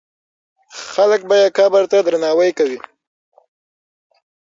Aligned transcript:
خلک 0.93 1.21
به 1.29 1.35
یې 1.41 1.47
قبر 1.57 1.83
ته 1.91 1.97
درناوی 2.05 2.51
کوي. 2.57 2.79